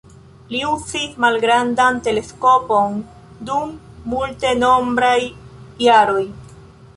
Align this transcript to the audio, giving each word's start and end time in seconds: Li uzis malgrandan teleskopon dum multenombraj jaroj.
Li 0.51 0.59
uzis 0.67 1.11
malgrandan 1.25 1.99
teleskopon 2.07 2.97
dum 3.51 3.77
multenombraj 4.15 5.17
jaroj. 5.89 6.25